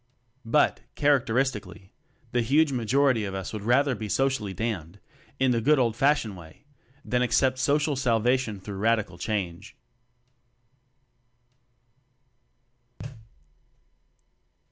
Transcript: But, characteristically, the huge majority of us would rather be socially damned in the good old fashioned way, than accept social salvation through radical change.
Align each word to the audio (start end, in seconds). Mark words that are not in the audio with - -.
But, 0.47 0.79
characteristically, 0.95 1.91
the 2.31 2.41
huge 2.41 2.71
majority 2.71 3.23
of 3.23 3.35
us 3.35 3.53
would 3.53 3.61
rather 3.61 3.93
be 3.93 4.09
socially 4.09 4.51
damned 4.51 4.99
in 5.39 5.51
the 5.51 5.61
good 5.61 5.77
old 5.77 5.95
fashioned 5.95 6.35
way, 6.35 6.65
than 7.05 7.21
accept 7.21 7.59
social 7.59 7.95
salvation 7.95 8.59
through 8.59 8.77
radical 8.77 9.19
change. 9.19 9.75